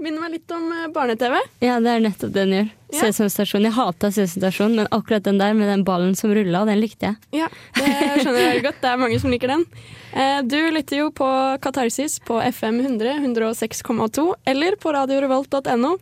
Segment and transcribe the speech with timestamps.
[0.00, 1.34] Minner meg litt om eh, barne-TV.
[1.60, 2.68] Ja, det er nettopp det den gjør.
[2.90, 3.00] Ja.
[3.04, 3.66] Sesamstasjon.
[3.68, 7.42] Jeg hata Sesamstasjon, men akkurat den der med den ballen som rulla, den likte jeg.
[7.42, 7.92] Ja, det
[8.24, 8.80] skjønner jeg godt.
[8.82, 9.66] Det er mange som liker den.
[10.16, 11.28] Eh, Du lytter jo på
[11.62, 15.92] Katarsis på FM 100, 106,2 eller på radiorevolt.no.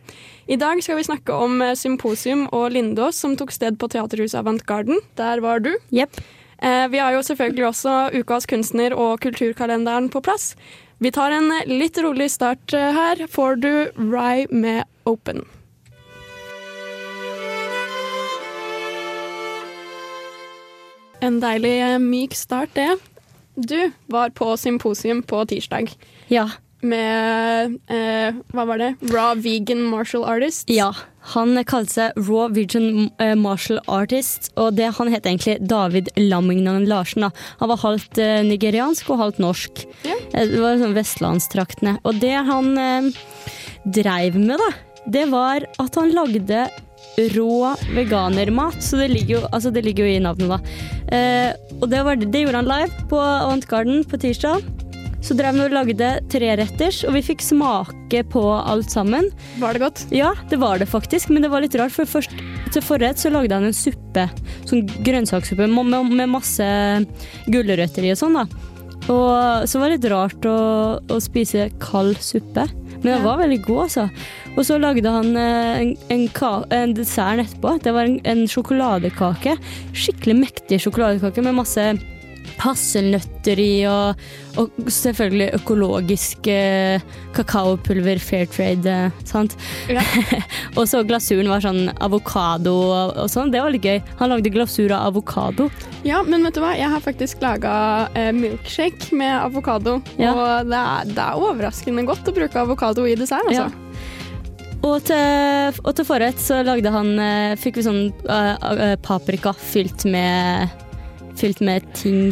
[0.49, 4.39] I dag skal vi snakke om eh, symposium og Lindås som tok sted på Teaterhuset
[4.41, 4.97] Avantgarden.
[5.19, 5.75] Der var du.
[5.93, 10.55] Eh, Vi har jo selvfølgelig også Ukas kunstner og kulturkalenderen på plass.
[11.01, 13.27] Vi tar en litt rolig start eh, her.
[13.31, 15.45] Får du Rye med Open.
[21.23, 22.97] En deilig eh, myk start, det.
[23.55, 25.95] Du var på symposium på tirsdag
[26.27, 26.49] Ja.
[26.81, 28.89] Med eh, Hva var det?
[29.11, 30.69] Raw Vegan Martial Artist.
[30.71, 30.91] Ja.
[31.33, 36.87] Han kalte seg Raw Virgin eh, Martial Artist, og det han het egentlig David Lammington
[36.89, 37.27] Larsen.
[37.27, 37.31] Da.
[37.59, 39.83] Han var halvt eh, nigeriansk og halvt norsk.
[40.07, 40.15] Ja.
[40.33, 41.97] Eh, Det var sånn vestlandstraktene.
[42.07, 43.09] Og det han eh,
[43.85, 44.71] dreiv med, da,
[45.09, 46.67] det var at han lagde
[47.35, 48.79] rå veganermat.
[48.83, 50.59] Så det ligger jo, altså det ligger jo i navnet, da.
[51.15, 54.63] Eh, og det, var, det gjorde han live på Avantgarden på tirsdag.
[55.19, 59.27] Så drev vi og lagde treretters, og vi fikk smake på alt sammen.
[59.59, 60.03] Var det godt?
[60.15, 61.93] Ja, det var det faktisk, men det var litt rart.
[61.93, 62.33] For først
[62.73, 64.29] til forrett så lagde han en suppe,
[64.69, 66.65] sånn grønnsakssuppe med, med, masse
[67.51, 68.45] gulrøtter i og sånn, da.
[69.09, 70.59] Og så var det litt rart å,
[71.01, 72.67] å spise kald suppe.
[72.99, 74.07] Men den var veldig god, altså.
[74.55, 76.25] Og så lagde han eh, en, en,
[76.75, 77.77] en dessert etterpå.
[77.83, 79.55] Det var en, en sjokoladekake.
[79.95, 81.85] Skikkelig mektig sjokoladekake med masse
[82.63, 84.19] hasselnøtter i, og,
[84.59, 86.49] og selvfølgelig økologisk
[87.35, 89.55] kakaopulver, fair trade, sant.
[89.91, 90.03] Ja.
[90.77, 93.53] og så glasuren var sånn avokado og, og sånn.
[93.53, 93.99] Det var litt gøy.
[94.19, 95.69] Han lagde glasur av avokado.
[96.07, 96.73] Ja, men vet du hva?
[96.77, 97.73] Jeg har faktisk laga
[98.17, 99.99] eh, milkshake med avokado.
[100.19, 100.33] Ja.
[100.33, 103.69] Og det er, det er overraskende godt å bruke avokado i dessert, altså.
[104.79, 109.51] Og til, og til forrett så lagde han eh, Fikk vi sånn uh, uh, paprika
[109.51, 110.71] fylt med
[111.39, 112.31] Fylt med ting.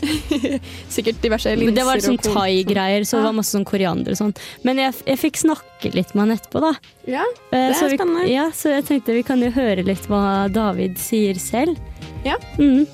[0.96, 4.34] Sikkert diverse linser det var sånn thai-greier, så det var masse sånn koriander og sånn.
[4.66, 6.72] Men jeg, jeg fikk snakke litt med han etterpå, da.
[7.10, 8.26] Ja, Eh, Det er så vi, spennende.
[8.32, 11.76] Ja, så jeg tenkte vi kan jo høre litt hva David sier selv.
[12.24, 12.36] Ja.
[12.58, 12.86] Mm.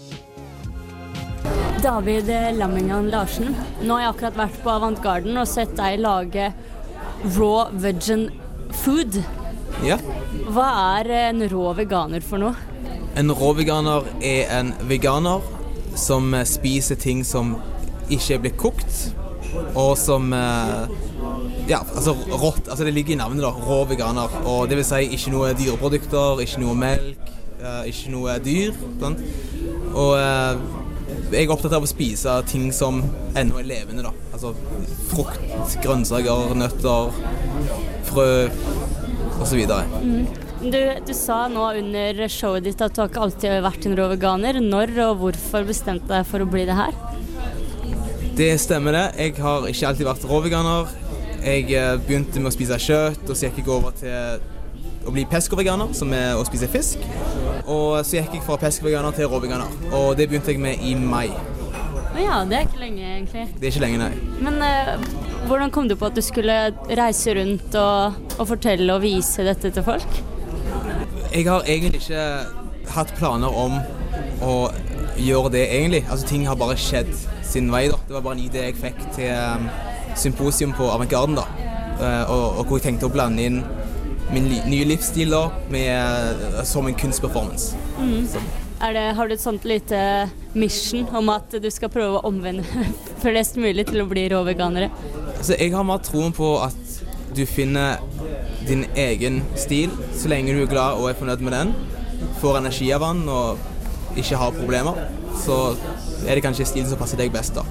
[1.83, 2.27] David
[2.59, 3.55] Lammingan Larsen,
[3.87, 6.49] nå har jeg akkurat vært på Avantgarden og sett deg lage
[7.37, 8.29] raw vegan
[8.83, 9.21] food.
[9.87, 9.99] Ja.
[10.51, 10.67] Hva
[10.99, 12.57] er en rå veganer for noe?
[13.19, 15.45] En rå veganer er en veganer
[15.99, 17.57] som eh, spiser ting som
[18.09, 18.99] ikke er blitt kokt,
[19.75, 20.97] og som eh,
[21.69, 22.69] Ja, altså rått.
[22.71, 23.51] Altså det ligger i navnet, da.
[23.53, 24.33] Rå veganer.
[24.49, 28.79] Og det vil si ikke noe dyreprodukter, ikke noe melk, eh, ikke noe dyr.
[29.03, 29.21] Sant?
[29.93, 30.15] Og
[31.29, 33.03] jeg er opptatt av å spise ting som
[33.37, 34.15] ennå er levende, da.
[34.33, 34.55] Altså
[35.11, 37.13] frukt, grønnsaker, nøtter,
[38.09, 38.29] frø
[39.45, 39.65] osv.
[40.59, 44.09] Du, du sa nå under showet ditt at du har ikke alltid vært en rå
[44.11, 44.59] veganer.
[44.59, 46.97] Når og hvorfor bestemte du deg for å bli det her?
[48.39, 49.05] Det stemmer det.
[49.19, 50.91] Jeg har ikke alltid vært råveganer.
[51.43, 55.25] Jeg eh, begynte med å spise kjøtt, og så gikk jeg over til å bli
[55.31, 57.07] peskoveganer, som er å spise fisk.
[57.65, 61.29] Og så gikk jeg fra peskoveganer til råveganer, og det begynte jeg med i mai.
[62.19, 63.45] Ja, det er ikke lenge egentlig.
[63.55, 64.41] Det er ikke lenge, nei.
[64.43, 64.95] Men eh,
[65.47, 66.59] hvordan kom du på at du skulle
[66.99, 70.19] reise rundt og, og fortelle og vise dette til folk?
[71.33, 72.23] Jeg har egentlig ikke
[72.95, 73.77] hatt planer om
[74.45, 74.55] å
[75.19, 76.05] gjøre det, egentlig.
[76.09, 77.11] Altså, ting har bare skjedd
[77.47, 77.99] sin vei, da.
[78.07, 79.67] Det var bare en idé jeg fikk til um,
[80.17, 81.47] symposium på Avantgarden, da.
[81.99, 83.61] Uh, og, og hvor jeg tenkte å blande inn
[84.29, 87.77] min li nye livsstil da, med, uh, som en kunstperformance.
[87.99, 88.25] Mm.
[88.85, 90.01] Er det, har du et sånt lite
[90.55, 92.65] mission om at du skal prøve å omvende
[93.25, 94.93] flest mulig til å bli rå veganere?
[95.39, 96.99] altså, jeg har mer troen på at
[97.37, 97.99] du finner
[98.67, 101.75] din egen stil, så lenge du er glad og er fornøyd med den.
[102.43, 104.99] Får energi av den og ikke har problemer,
[105.39, 105.59] så
[106.27, 107.59] er det kanskje stilen som passer deg best.
[107.59, 107.65] da.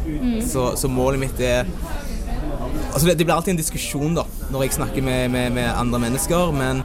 [0.48, 1.68] Så, så målet mitt er
[2.88, 6.00] Altså, det, det blir alltid en diskusjon da, når jeg snakker med, med, med andre
[6.02, 6.80] mennesker, men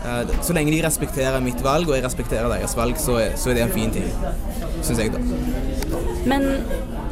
[0.00, 3.50] uh, så lenge de respekterer mitt valg, og jeg respekterer deres valg, så er, så
[3.50, 4.06] er det en fin ting,
[4.86, 5.12] syns jeg.
[5.12, 5.20] da.
[6.30, 6.48] Men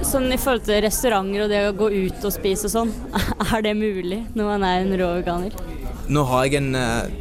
[0.07, 2.95] sånn i forhold til restauranter og det å gå ut og spise og sånn,
[3.51, 5.66] er det mulig når man er en rå veganer?
[6.09, 7.13] Nå har jeg en eh,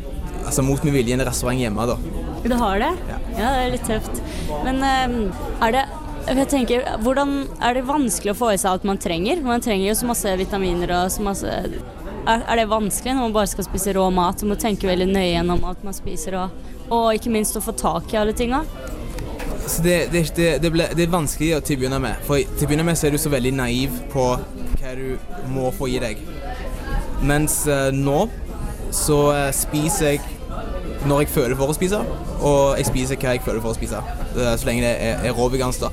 [0.45, 1.97] altså mot min vilje en restaurant hjemme, da.
[2.45, 2.91] Du har det?
[3.09, 3.19] Ja.
[3.35, 4.23] det er litt tøft.
[4.65, 5.15] Men eh,
[5.65, 5.85] er det
[6.25, 9.43] jeg tenker, hvordan Er det vanskelig å få i seg alt man trenger?
[9.45, 11.51] Man trenger jo så masse vitaminer og så masse
[12.25, 14.41] er, det vanskelig når man bare skal spise rå mat?
[14.41, 17.75] Du må tenke veldig nøye gjennom alt man spiser, og, og ikke minst å få
[17.77, 18.63] tak i alle tinga.
[19.65, 20.23] Så det, det,
[20.61, 22.17] det, ble, det er vanskelig til å begynne med.
[22.25, 24.25] For til å begynne med så er du så veldig naiv på
[24.81, 25.17] hva du
[25.53, 26.21] må få i deg.
[27.25, 28.25] Mens eh, nå
[28.95, 30.21] så eh, spiser jeg
[31.05, 31.99] når jeg føler for å spise,
[32.39, 33.99] og jeg spiser hva jeg føler for å spise.
[34.37, 35.91] eh, Så lenge det er, er råvegansk, da.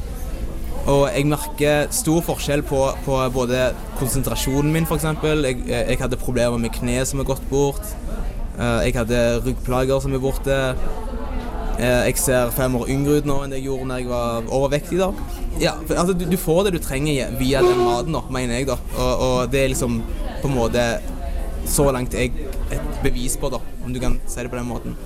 [0.92, 3.68] Og jeg merker stor forskjell på, på både
[4.00, 5.04] konsentrasjonen min, f.eks.
[5.22, 7.84] Jeg, jeg hadde problemer med kne som er gått bort.
[8.58, 10.56] Eh, Jeg hadde ryggplager som er borte.
[11.78, 14.50] Eh, Jeg ser fem år yngre ut nå enn det jeg gjorde når jeg var
[14.58, 14.98] overvektig.
[14.98, 15.12] da.
[15.62, 18.66] Ja, altså, du, du får det du trenger via den maten, da, mener jeg.
[18.72, 18.78] da.
[18.96, 20.00] Og, og det er liksom
[20.42, 20.86] på en måte
[21.70, 22.32] så langt jeg
[23.04, 24.96] bevis på, da, om du kan si det på den måten.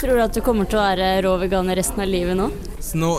[0.00, 2.48] Tror du at du kommer til å være rå veganer resten av livet nå?
[2.80, 3.14] Så nå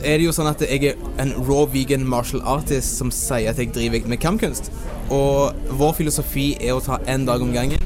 [0.00, 3.60] er det jo sånn at jeg er en raw vegan martial artist som sier at
[3.60, 4.70] jeg driver med kampkunst.
[5.12, 7.82] Og vår filosofi er å ta én dag om gangen.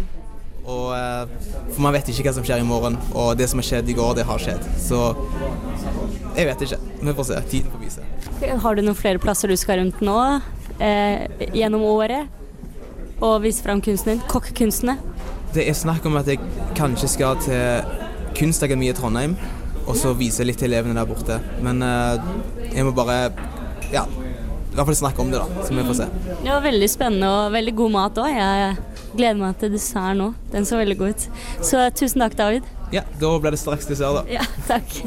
[0.65, 1.27] Og, eh,
[1.73, 3.97] for man vet ikke hva som skjer i morgen, og det som har skjedd i
[3.97, 4.65] går, det har skjedd.
[4.81, 5.01] Så
[6.37, 6.79] jeg vet ikke.
[7.03, 7.43] Vi får se.
[7.51, 8.59] Tiden får vise.
[8.65, 10.19] Har du noen flere plasser du skal rundt nå
[10.81, 12.33] eh, gjennom året?
[13.25, 14.25] Og vise fram kunsten din?
[14.29, 14.99] Kokkekunstene?
[15.55, 16.43] Det er snakk om at jeg
[16.77, 17.93] kanskje skal til
[18.35, 19.37] Kunstakademiet i Trondheim,
[19.87, 21.39] og så vise litt til elevene der borte.
[21.65, 22.25] Men eh,
[22.75, 23.31] jeg må bare
[23.95, 26.09] ja, i hvert fall snakke om det, da, så vi får se.
[26.43, 28.33] Det var veldig spennende og veldig god mat òg.
[28.35, 28.75] Jeg
[29.15, 30.33] gleder meg til dessert nå.
[30.51, 31.29] Den så veldig god ut.
[31.63, 32.67] Så tusen takk, David.
[32.95, 34.27] Ja, da blir det straks dessert, da.
[34.41, 34.99] Ja, takk.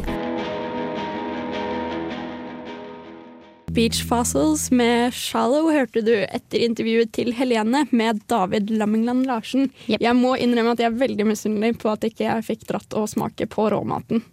[3.77, 9.67] Beach Fossils med 'Shallow' hørte du etter intervjuet til Helene med David Lammingland Larsen.
[9.85, 10.01] Yep.
[10.01, 13.05] Jeg må innrømme at jeg er veldig misunnelig på at ikke jeg fikk dratt og
[13.11, 14.23] smake på råmaten.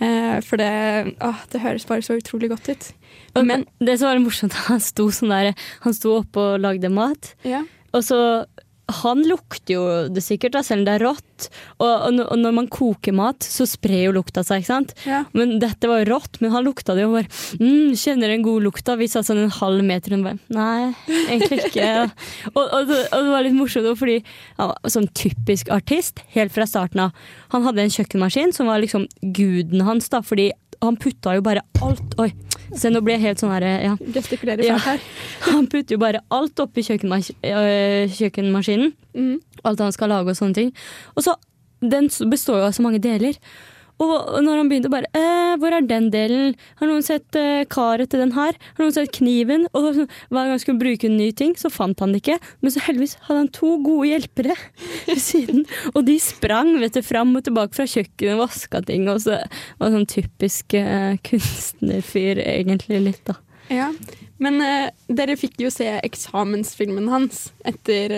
[0.00, 2.88] Eh, for det, åh, det høres bare så utrolig godt ut.
[3.36, 5.52] Men det som var morsomt, han sto sånn der
[5.84, 8.22] Han sto oppe og lagde mat, ja, og så
[8.88, 11.48] han lukter jo det sikkert, da, selv om det er rått.
[11.78, 14.94] Og, og, og når man koker mat, så sprer jo lukta seg, ikke sant.
[15.06, 15.20] ja.
[15.36, 17.28] Men dette var jo rått, men han lukta det jo bare
[17.60, 18.96] mm, Kjenner den gode lukta?
[18.98, 20.94] Vi satt sånn en halv meter og bare Nei,
[21.28, 21.90] egentlig ikke.
[22.54, 24.18] og, og, det- var litt morsomt, fordi
[24.58, 27.12] han var sånn typisk artist helt fra starten av.
[27.52, 29.04] Han hadde en kjøkkenmaskin som var liksom
[29.36, 30.48] guden hans, da, fordi
[30.84, 32.28] han putta jo bare alt Oi,
[32.76, 33.94] se nå ble jeg helt sånn her, ja.
[34.14, 35.04] Gestikulerer fælt her.
[35.48, 38.92] Han putter jo bare alt oppi kjøkkenmas øh, kjøkkenmaskinen.
[39.16, 39.36] Mm.
[39.64, 40.72] Alt han skal lage og sånne ting.
[41.16, 41.34] Og så,
[41.80, 43.38] Den består jo av så mange deler.
[43.98, 46.54] Og når han begynte bare eh, 'Hvor er den delen?
[46.78, 48.54] Har noen sett eh, karet til den her?
[48.76, 50.06] Har noen sett kniven?' Og hver
[50.38, 52.38] gang han skulle bruke en ny ting, så fant han det ikke.
[52.62, 54.54] Men så heldigvis hadde han to gode hjelpere
[55.08, 55.66] ved siden.
[55.94, 59.08] Og de sprang vet du, fram og tilbake fra kjøkkenet og vaska ting.
[59.10, 59.40] Og så
[59.80, 63.38] var sånn typisk eh, kunstnerfyr, egentlig litt, da.
[63.68, 63.90] Ja.
[64.38, 68.14] Men eh, dere fikk jo se eksamensfilmen hans etter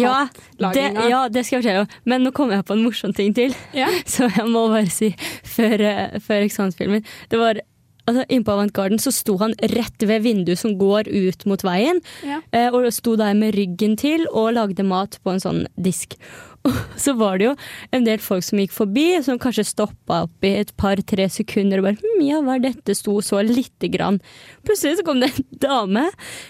[0.00, 0.28] Ja
[0.74, 1.92] det, ja, det skal jeg fortelle om.
[2.10, 3.54] Men nå kommer jeg på en morsom ting til.
[3.76, 3.88] Ja.
[4.14, 5.12] Så jeg må bare si
[5.44, 7.04] før, eh, før eksamensfilmen.
[7.30, 7.60] Det var
[8.06, 12.00] altså, Inne på Avantgarden så sto han rett ved vinduet som går ut mot veien.
[12.26, 12.40] Ja.
[12.52, 16.18] eh, Og sto der med ryggen til og lagde mat på en sånn disk.
[16.64, 17.54] Og så var det jo
[17.92, 21.90] en del folk som gikk forbi, som kanskje stoppa opp i et par-tre sekunder og
[21.90, 22.94] bare hm, ja, hva er dette?
[22.96, 24.16] Sto så lite grann.
[24.64, 26.06] Plutselig så kom det en dame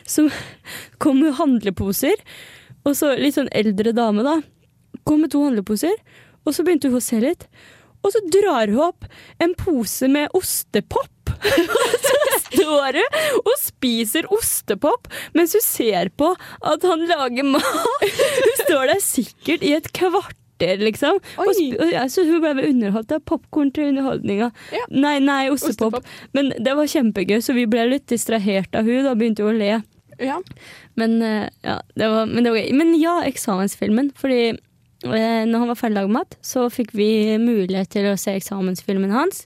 [0.07, 0.31] som
[1.03, 2.15] kom med handleposer.
[2.85, 4.39] Og så litt sånn eldre dame, da.
[5.09, 5.95] Kom med to handleposer,
[6.45, 7.49] og så begynte hun å se litt.
[8.05, 9.07] Og så drar hun opp
[9.43, 11.11] en pose med ostepop.
[11.33, 18.05] Og så står hun og spiser ostepop mens hun ser på at han lager mat.
[18.05, 21.19] Hun står der sikkert i et kvarter, liksom.
[21.41, 24.53] Og og jeg syns hun ble underholdt av popkorn til underholdninga.
[24.77, 24.85] Ja.
[24.93, 25.99] Nei, nei, ostepop.
[26.03, 26.31] Ostepop.
[26.37, 29.59] Men det var kjempegøy, så vi ble litt distrahert av hun Da begynte hun å
[29.59, 29.81] le.
[30.23, 30.41] Ja.
[31.01, 32.73] Men, eh, ja, det var, men det var gøy.
[32.79, 34.13] Men ja, eksamensfilmen.
[34.19, 37.09] Fordi eh, når han var ferdig laget mat, så fikk vi
[37.43, 39.45] mulighet til å se eksamensfilmen hans.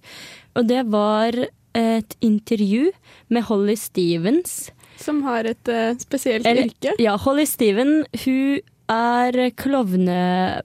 [0.58, 1.36] Og det var
[1.78, 2.88] et intervju
[3.28, 4.70] med Holly Stevens.
[4.98, 6.96] Som har et uh, spesielt Eller- yrke.
[6.98, 8.58] Ja, Holly Steven, hun
[8.90, 10.18] er klovne...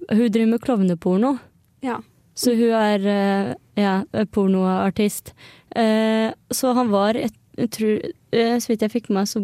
[0.10, 1.36] Hun driver med klovneporno.
[1.86, 2.00] Ja.
[2.34, 4.00] Så hun er uh, ja,
[4.34, 5.36] pornoartist.
[5.76, 8.00] Uh, så han var et, jeg tror,
[8.32, 9.44] eh, Så vidt jeg fikk med meg, så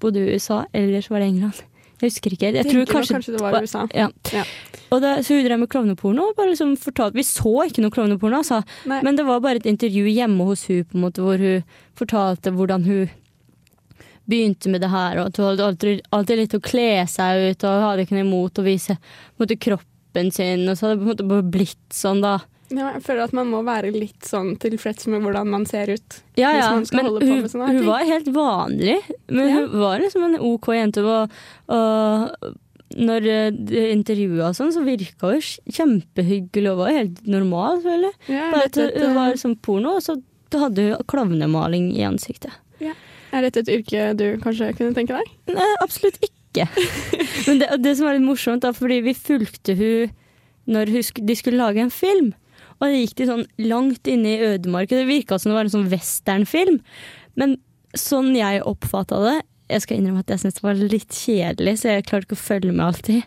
[0.00, 1.62] bodde hun i USA, eller så var det England.
[2.00, 2.52] Jeg husker ikke.
[2.56, 3.86] Jeg tror kanskje, kanskje det var i USA.
[3.92, 4.08] Ja.
[4.32, 4.44] Ja.
[4.90, 6.30] Det, så hun drev med klovneporno.
[6.38, 8.62] liksom fortalt vi så ikke noe klovneporno, altså.
[8.88, 11.62] Men det var bare et intervju hjemme hos hun måte, hvor hun
[11.94, 13.10] fortalte hvordan hun
[14.30, 15.20] begynte med det her.
[15.20, 18.62] Og at hun alltid, alltid litt å kle seg ut, og hadde ikke noe imot
[18.62, 18.96] å vise
[19.38, 20.64] måte, kroppen sin.
[20.70, 22.38] Og så hadde det på en måte bare blitt sånn, da.
[22.70, 26.20] Ja, jeg føler at man må være litt sånn tilfreds med hvordan man ser ut.
[26.38, 28.98] Ja, ja, men hun, hun var helt vanlig.
[29.28, 29.54] Men Ja.
[29.58, 31.02] hun var liksom en OK jente.
[31.02, 31.32] Og,
[31.74, 32.54] og
[32.96, 38.12] når eh, det intervjuet sånn, så virka hun kjempehyggelig og var helt normal, selvfølgelig.
[38.34, 40.16] Ja, Bare at hun var som porno, og så
[40.54, 42.54] hadde hun klovnemaling i ansiktet.
[42.80, 45.28] er dette et yrke du kanskje kunne tenke deg?
[45.54, 46.66] Nei, absolutt ikke.
[47.46, 50.10] Men det, det som er litt morsomt, da, fordi vi fulgte hun
[50.70, 52.32] når hun, de skulle lage en film.
[52.80, 54.96] Og da gikk de sånn langt inne i ødemarka.
[54.96, 56.80] Det virka som det var en sånn westernfilm.
[57.36, 57.58] Men
[57.96, 59.38] sånn jeg oppfatta det
[59.70, 62.40] Jeg skal innrømme at jeg syntes det var litt kjedelig, så jeg klarte ikke å
[62.42, 63.20] følge med alltid.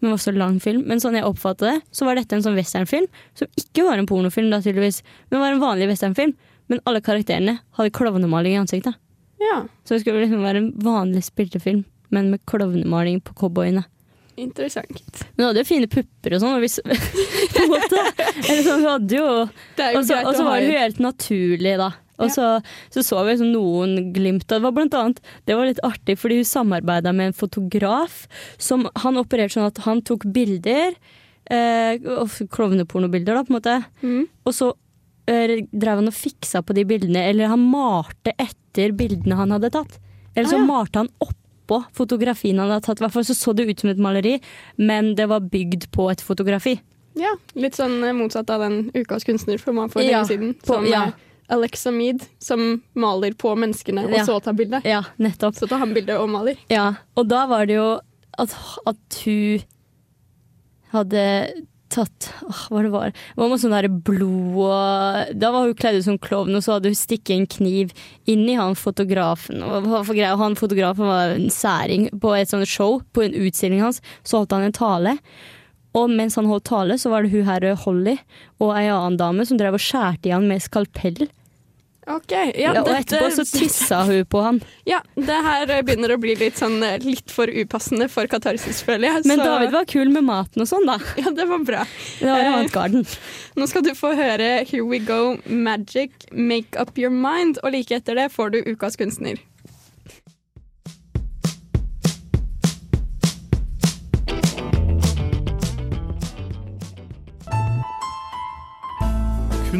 [0.00, 0.86] Men det var så lang film.
[0.88, 3.04] Men sånn jeg oppfatta det, så var dette en sånn westernfilm
[3.36, 6.32] som ikke var en pornofilm, da tydeligvis, men var en vanlig westernfilm.
[6.72, 8.96] Men alle karakterene hadde klovnemaling i ansiktet.
[9.44, 13.84] Ja, Så det skulle liksom være en vanlig spillefilm, men med klovnemaling på cowboyene.
[14.40, 15.24] interessant.
[15.36, 16.56] Men hun hadde jo fine pupper og sånn.
[16.56, 16.80] Og vi, s-
[17.56, 18.04] på en måte.
[18.48, 21.90] Eller hun hadde jo Og så så var det jo helt naturlig, da.
[22.20, 22.46] Og så,
[22.92, 24.44] så så vi liksom noen glimt.
[24.50, 28.26] Det var blant annet Det var litt artig, fordi hun samarbeida med en fotograf
[28.60, 30.92] som Han opererte sånn at han tok bilder.
[31.50, 31.96] Eh,
[32.52, 33.78] Klovnepornobilder, da, på en måte.
[34.04, 34.26] Mm.
[34.44, 34.68] Og så
[35.30, 39.72] eh, drev han og fiksa på de bildene, eller han malte etter bildene han hadde
[39.74, 39.96] tatt.
[40.34, 40.68] Eller så Ah, ja.
[40.68, 43.00] malte han oppå fotografien han hadde tatt.
[43.00, 44.36] I hvert fall så så det ut som et maleri,
[44.76, 46.76] men det var bygd på et fotografi.
[47.18, 50.54] Ja, litt sånn eh, motsatt av den Ukas kunstner for, meg for Ja, lenge siden.
[50.60, 51.06] på- Som ja.
[51.08, 51.12] eh,
[51.50, 54.24] Alexa Mead, som maler på menneskene, og Ja.
[54.24, 54.80] så tar bilde.
[54.84, 55.54] Ja, nettopp.
[55.56, 56.56] Så tar han bilde og maler.
[56.70, 57.98] Ja, og da var det jo
[58.38, 58.54] at,
[58.86, 59.60] at hun
[60.92, 61.24] hadde
[61.90, 66.04] tatt åh, Hva det var Det var sånn blod og Da var hun kledd ut
[66.06, 67.92] som klovn, og så hadde hun stikket en kniv
[68.30, 69.62] inn i han fotografen.
[69.66, 74.00] Og han fotografen var en særing på et sånt show, på en utstilling hans.
[74.22, 75.16] Så holdt han en tale.
[75.94, 78.18] Og mens han holdt tale, så var det hun her Holly
[78.60, 81.28] og ei annen dame som drev og skjærte i han med skalpell.
[82.10, 84.60] Ok, Ja, ja, og dette- etterpå så tissa hun på han.
[84.88, 89.10] Ja, det her begynner å bli litt sånn eh, litt for upassende for katarsis, føler
[89.12, 89.26] jeg.
[89.26, 90.96] Men David var kul med maten og sånn, da.
[91.20, 91.84] Ja, det var bra.
[92.18, 93.06] Det var Eh, garden.
[93.56, 97.90] Nå skal du få høre Here We Go Magic, Make Up Your Mind, og like
[98.00, 99.38] etter det får du Ukas kunstner.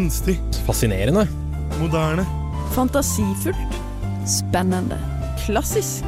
[0.00, 0.40] Kunstig.
[0.66, 1.28] Fascinerende.
[1.80, 2.26] Moderne.
[2.74, 3.56] Fantasifullt.
[4.26, 4.98] Spennende.
[5.46, 6.04] Klassisk.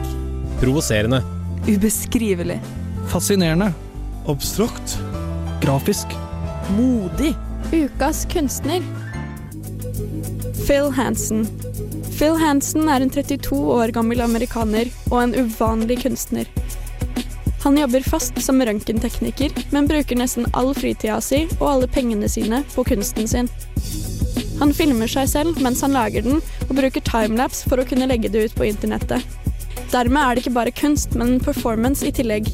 [0.61, 1.23] Provoserende.
[1.69, 2.61] Ubeskrivelig.
[3.09, 3.73] Fascinerende.
[4.27, 4.99] Abstrakt.
[5.63, 6.07] Grafisk.
[6.79, 7.35] Modig.
[7.73, 8.83] Ukas kunstner.
[10.67, 11.47] Phil Hansen.
[12.19, 16.49] Phil Hansen er en 32 år gammel amerikaner og en uvanlig kunstner.
[17.63, 22.63] Han jobber fast som røntgentekniker, men bruker nesten all fritida si og alle pengene sine
[22.73, 23.53] på kunsten sin.
[24.63, 26.39] Han filmer seg selv mens han lager den,
[26.69, 29.27] og bruker timelapse for å kunne legge det ut på internettet.
[29.91, 32.47] Dermed er det ikke bare kunst, men en performance i tillegg.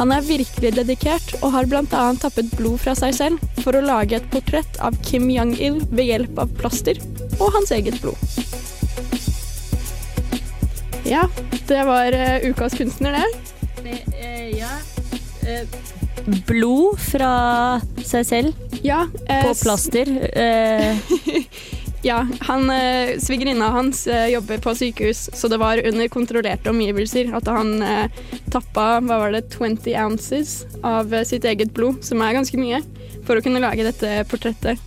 [0.00, 1.84] Han er virkelig dedikert, og har bl.a.
[2.18, 6.42] tappet blod fra seg selv for å lage et portrett av Kim Jong-il ved hjelp
[6.42, 6.98] av plaster
[7.38, 8.18] og hans eget blod.
[11.06, 11.28] Ja,
[11.70, 14.00] det var uh, ukas kunstner, det.
[14.58, 14.74] Ja,
[16.50, 17.32] Blod fra
[18.04, 20.14] seg selv Ja, eh, på plaster.
[20.38, 20.96] Eh,
[22.02, 27.32] Ja, han, eh, Svigerinna hans eh, jobber på sykehus, så det var under kontrollerte omgivelser
[27.34, 28.20] at han eh,
[28.54, 30.52] tappa hva var det, 20 ounces
[30.86, 32.78] av eh, sitt eget blod, som er ganske mye,
[33.26, 34.78] for å kunne lage dette portrettet.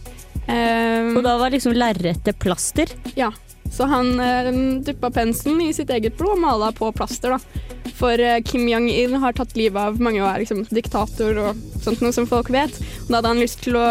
[0.47, 2.95] Eh, og da var liksom lerretet plaster.
[3.19, 3.33] Ja,
[3.71, 4.47] så han eh,
[4.87, 7.67] duppa penselen i sitt eget blod og mala på plaster, da.
[7.97, 12.03] For eh, Kim Jong-il har tatt livet av mange og er liksom diktator og sånt
[12.03, 12.77] noe som folk vet.
[13.05, 13.87] Og da hadde han lyst til å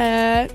[0.00, 0.50] eh,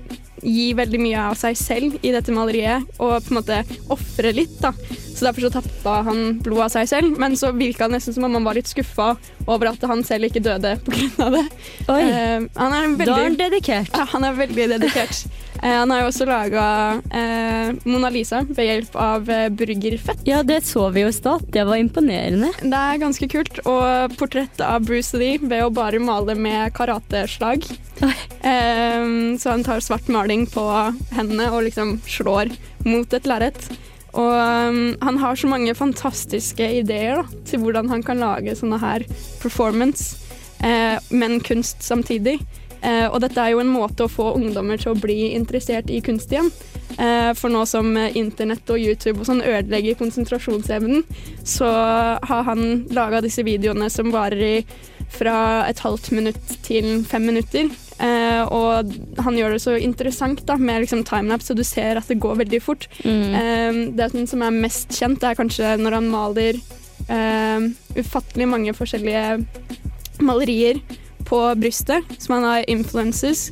[0.46, 3.62] gi veldig mye av seg selv i dette maleriet og på en måte
[3.92, 4.72] ofre litt, da.
[5.16, 8.26] Så derfor så tappa han blod av seg selv, men så virka det nesten som
[8.28, 9.14] om han var litt skuffa
[9.46, 11.30] over at han selv ikke døde pga.
[11.32, 11.44] det.
[11.88, 13.96] Oi, uh, han er veldig, da er han dedikert.
[13.96, 15.22] ja, han er veldig dedikert.
[15.62, 16.66] uh, han har jo også laga
[17.00, 20.20] uh, Mona Lisa ved hjelp av eh, burgerfett.
[20.28, 21.46] Ja, det så vi jo i stad.
[21.52, 22.52] Det var imponerende.
[22.60, 23.60] Det er ganske kult.
[23.64, 27.64] Og portrett av Bruce Lee ved å bare male med karateslag.
[28.46, 29.06] Eh,
[29.40, 30.62] så han tar svart maling på
[31.16, 32.52] hendene og liksom slår
[32.86, 33.70] mot et lerret.
[34.16, 38.78] Og um, han har så mange fantastiske ideer da, til hvordan han kan lage sånne
[38.80, 39.04] her
[39.42, 40.16] performance,
[40.64, 42.38] eh, men kunst samtidig.
[42.80, 46.02] Eh, og dette er jo en måte å få ungdommer til å bli interessert i
[46.04, 46.50] kunst igjen.
[46.96, 51.02] Eh, for nå som eh, internett og YouTube og sånn ødelegger konsentrasjonsevnen,
[51.44, 54.54] så har han laga disse videoene som varer i
[55.12, 57.68] fra et halvt minutt til fem minutter.
[57.96, 58.90] Eh, og
[59.24, 62.42] han gjør det så interessant da, med liksom timelapse, så du ser at det går
[62.42, 62.88] veldig fort.
[63.04, 63.36] Mm.
[63.40, 66.60] Eh, det som som er mest kjent, er kanskje når han maler
[67.08, 69.40] eh, ufattelig mange forskjellige
[70.20, 70.80] malerier
[71.26, 73.50] på brystet, som han har influences.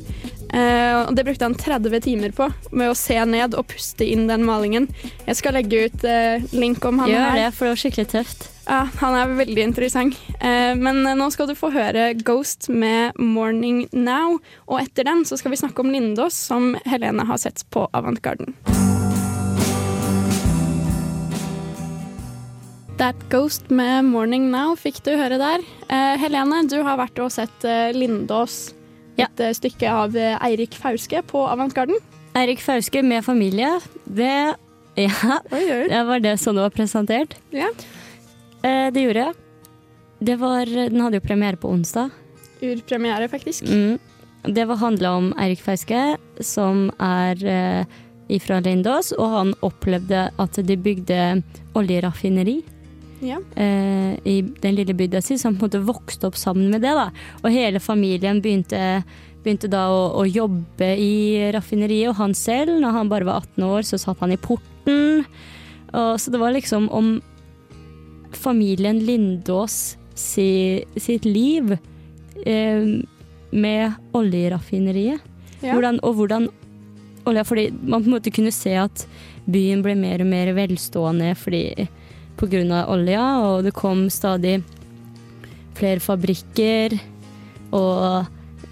[0.55, 4.27] Eh, og det brukte han 30 timer på, med å se ned og puste inn
[4.29, 4.87] den malingen.
[5.25, 7.39] Jeg skal legge ut eh, link om han Gjør her.
[7.41, 8.45] det, for det var skikkelig tøft.
[8.65, 10.15] Ja, han er veldig interessant.
[10.39, 14.39] Eh, men nå skal du få høre Ghost med 'Morning Now'.
[14.71, 18.55] Og etter den så skal vi snakke om Lindås, som Helene har sett på Avantgarden.
[22.95, 25.59] That Ghost med 'Morning Now' fikk du høre der.
[25.91, 28.71] Eh, Helene, du har vært og sett Lindås.
[29.17, 31.97] Et eh, stykke av eh, Eirik Fauske på Avantgarden.
[32.35, 34.55] Eirik Fauske med familie, det
[34.95, 35.87] Ja, Oi, oi.
[35.91, 37.35] det var det som det var presentert.
[37.51, 37.69] Ja.
[38.63, 39.33] Eh, det gjorde jeg.
[40.25, 42.11] Det var, den hadde jo premiere på onsdag.
[42.63, 43.67] Urpremiere, faktisk.
[43.67, 43.99] Mm.
[44.55, 47.97] Det var handla om Eirik Fauske, som er eh,
[48.31, 51.19] ifra Lindås, og han opplevde at de bygde
[51.75, 52.61] oljeraffineri
[53.23, 53.39] Ja.
[53.55, 56.93] eh, i den lille bygda si, han på en måte vokste opp sammen med det.
[56.95, 57.09] da.
[57.43, 59.03] Og hele familien begynte,
[59.43, 63.63] begynte da å, å jobbe i raffineriet, og han selv, når han bare var 18
[63.69, 65.25] år, så satt han i porten.
[65.93, 67.21] Og, så det var liksom om
[68.35, 71.77] familien Lindås si, sitt liv
[72.45, 72.83] eh,
[73.55, 75.33] med oljeraffineriet.
[75.63, 75.73] Ja.
[75.73, 76.49] Hvordan, og hvordan
[77.25, 79.05] olja, fordi man på en måte kunne se at
[79.49, 81.87] byen ble mer og mer velstående fordi
[82.41, 84.61] av olja, og det kom stadig
[85.75, 86.99] flere fabrikker
[87.71, 88.25] og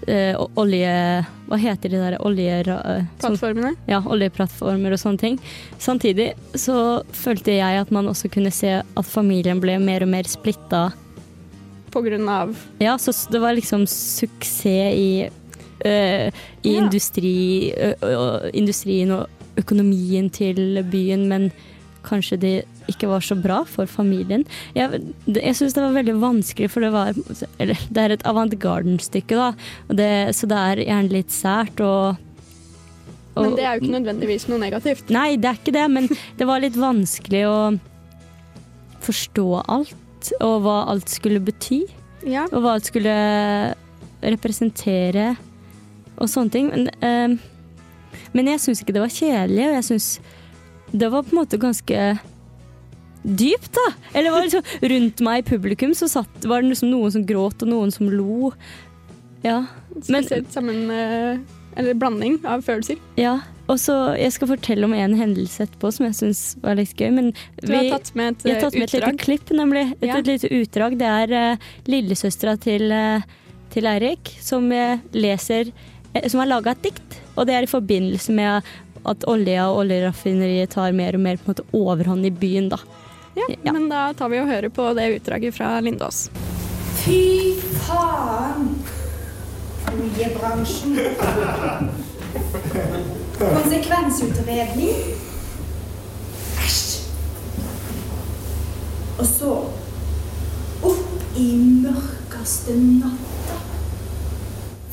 [0.08, 1.24] eh, olje...
[1.44, 2.60] Hva heter de der olje...
[2.64, 3.74] eh, Plattformene.
[3.86, 5.38] ja, oljeplattformer og sånne ting.
[5.78, 10.24] Samtidig så følte jeg at man også kunne se at familien ble mer og mer
[10.24, 10.86] splitta.
[11.92, 15.28] På grunn av Ja, så det var liksom suksess i,
[15.84, 16.30] øh,
[16.64, 16.80] i Ja.
[16.80, 19.28] industri, ø, ø, industrien og
[19.60, 21.52] økonomien til byen, men
[22.04, 22.54] kanskje det
[22.90, 24.44] ikke var så bra for familien.
[24.76, 25.00] Jeg,
[25.30, 27.14] jeg syns det var veldig vanskelig, for det var
[27.58, 29.48] Eller det er et avantgarden-stykke, da,
[29.88, 32.20] og det, så det er gjerne litt sært og,
[33.34, 35.08] og Men det er jo ikke nødvendigvis noe negativt.
[35.14, 37.56] Nei, det er ikke det, men det var litt vanskelig å
[39.04, 41.82] forstå alt, og hva alt skulle bety,
[42.24, 42.46] Ja.
[42.52, 43.14] og hva alt skulle
[44.24, 45.34] representere,
[46.16, 46.70] og sånne ting.
[46.70, 47.34] Men, eh,
[48.32, 50.08] men jeg syns ikke det var kjedelig, og jeg syns
[50.94, 51.98] det var på en måte ganske
[53.24, 53.86] dypt, da.
[54.14, 54.62] Eller var liksom,
[54.94, 58.10] rundt meg i publikum så satt, var det liksom noen som gråt, og noen som
[58.12, 58.52] lo.
[59.42, 59.66] Ja.
[60.08, 60.90] Men- sammen
[61.76, 62.98] Eller blanding av følelser.
[63.16, 63.40] ja.
[63.68, 67.10] Og så, Jeg skal fortelle om en hendelse etterpå som jeg syns var litt gøy.
[67.14, 67.32] Men
[67.62, 69.92] Du har tatt med et jeg har tatt med et lite klipp, nemlig.
[70.02, 70.18] Et, Ja.
[70.18, 70.98] et lite utdrag.
[70.98, 71.56] Det er uh,
[71.86, 73.22] lillesøstera til, uh,
[73.70, 75.72] til Eirik som uh, leser
[76.14, 77.20] uh, Som har laga et dikt.
[77.38, 78.62] Og det er i forbindelse med
[79.06, 82.76] at olja og oljeraffineriet tar mer og mer på en måte overhånd i byen, da.
[83.34, 83.72] Ja, Ja.
[83.72, 86.30] Men da tar vi og hører på det utdraget fra Lindås.
[87.04, 87.54] Fy
[87.86, 88.68] faen!
[89.94, 90.98] Oljebransjen.
[93.38, 94.94] Konsekvensutredning.
[96.64, 97.00] Æsj.
[99.18, 99.52] Og så
[100.82, 101.48] opp i
[101.84, 103.58] mørkeste natta.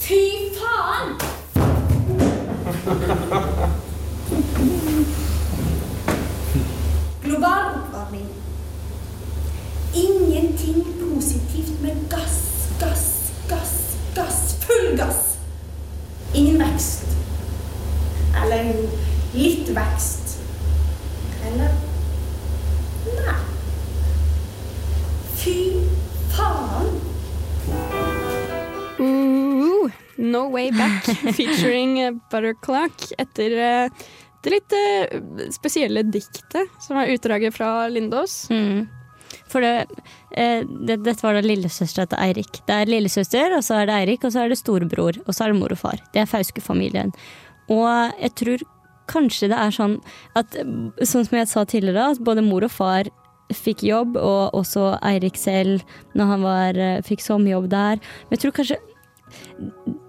[0.01, 0.21] Fy
[0.59, 1.15] faen!
[7.31, 8.27] Global oppvarming.
[9.93, 14.55] Ingenting positivt med gass, gass, gass, gass.
[14.67, 15.37] Full gass.
[16.33, 17.05] Ingen vekst.
[18.43, 18.73] Eller
[19.33, 20.39] litt vekst.
[21.47, 21.71] Eller
[23.15, 23.39] Nei.
[25.39, 25.55] Fy
[26.35, 26.91] faen.
[28.99, 31.03] Uh, no Way Back
[31.37, 33.89] featuring Butterclock etter eh,
[34.41, 35.21] det litt eh,
[35.53, 38.47] spesielle diktet som er utdraget fra Lindås.
[38.49, 38.87] Mm.
[39.51, 39.85] For det,
[40.31, 42.61] eh, det, dette var da lillesøstera til Eirik.
[42.67, 45.45] Det er lillesøster, og så er det Eirik, og så er det storebror, og så
[45.45, 46.01] er det mor og far.
[46.15, 47.13] Det er Fauske-familien.
[47.71, 48.65] Og jeg tror
[49.11, 49.97] kanskje det er sånn
[50.39, 53.09] at Sånn som jeg sa tidligere, at både mor og far
[53.51, 55.83] fikk jobb, og også Eirik selv,
[56.15, 57.99] når han var, eh, fikk sommerjobb der.
[57.99, 58.79] Men jeg tror kanskje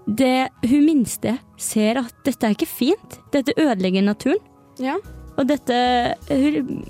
[0.07, 3.19] det hun minste ser at dette er ikke fint.
[3.35, 4.41] Dette ødelegger naturen.
[4.83, 4.97] Ja.
[5.39, 6.85] Og dette hun-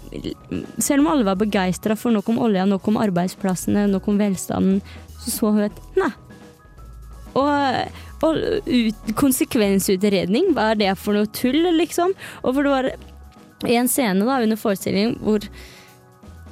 [0.79, 4.81] Selv om alle var begeistra for noe om olja, noe om arbeidsplassene, Noe om velstanden,
[5.21, 6.11] så så hun et nei.
[7.35, 7.89] Og,
[8.23, 12.13] og ut, konsekvensutredning, hva er det for noe tull, liksom?
[12.45, 12.91] Og for det var
[13.73, 15.39] en scene da under forestillingen hvor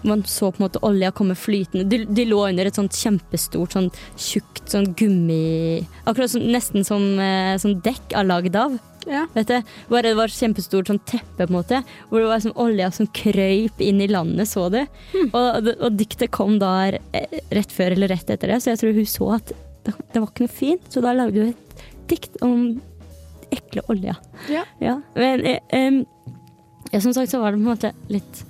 [0.06, 1.84] man så på en måte olja komme flytende.
[1.90, 7.02] De, de lå under et sånt kjempestort, sånn tjukt sånn gummi Akkurat som, nesten som
[7.20, 8.76] eh, sånn dekk er lagd av.
[9.08, 9.26] ja.
[9.34, 12.44] Vet du, bare det var et kjempestort sånn teppe, på en måte, hvor det var
[12.44, 14.82] sånn olja som krøyp inn i landet, så du.
[15.30, 18.96] Og, og diktet kom da eh, rett før eller rett etter det, så jeg tror
[19.00, 19.52] hun så at
[19.86, 22.80] det, det var ikke noe fint, så da lagde hun et dikt om
[23.50, 24.14] ekle olja.
[24.50, 25.00] Ja.
[25.16, 26.02] Men eh,
[26.90, 28.44] ja, som sagt så var det på en måte litt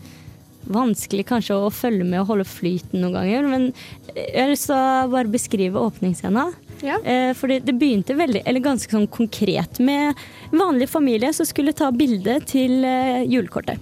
[0.72, 3.48] vanskelig kanskje å følge med og holde flyten noen ganger.
[3.50, 3.68] Men
[4.14, 6.48] jeg har lyst til å bare beskrive åpningsscena.
[6.80, 6.96] Ja.
[7.04, 10.14] Eh, fordi det begynte veldig, eller ganske sånn konkret med
[10.50, 13.80] en vanlig familie som skulle ta bilde til eh, julekortet.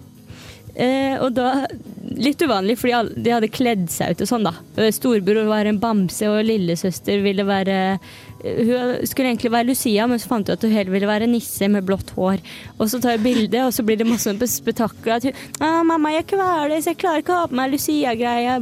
[0.78, 1.66] Eh, og da,
[2.14, 4.90] litt uvanlig, fordi de hadde kledd seg ut og sånn, da.
[4.94, 7.98] Storbror var en bamse, og lillesøster ville være
[8.38, 11.66] Hun skulle egentlig være Lucia, men så fant hun at hun heller ville være nisse
[11.70, 12.38] med blått hår.
[12.78, 15.16] Og så tar hun bilde, og så blir det masse sånn spetakkel.
[15.16, 18.60] At hun 'Mamma, jeg kveles, jeg klarer ikke å ha på meg Lucia-greia'.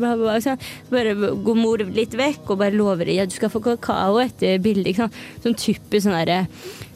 [0.90, 4.96] bare går mor litt vekk og bare lover ja, du skal få kakao etter bildet.
[5.42, 6.46] Sånn typisk sånn derre